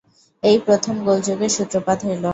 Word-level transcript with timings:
এই 0.43 0.57
প্রথম 0.65 0.95
গোলযোগের 1.05 1.51
সূত্রপাত 1.57 1.99
হইল। 2.07 2.25